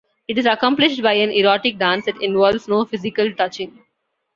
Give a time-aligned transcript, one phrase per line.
[0.27, 3.85] It is accompanied by an erotic dance that involves no physical touching.